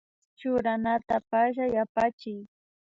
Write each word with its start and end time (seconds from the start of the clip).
Churanata 0.39 1.15
pallay 1.29 1.73
apachiy 1.83 2.41